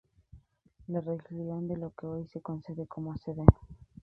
[0.87, 3.43] La región de lo que hoy se conoce como Cd.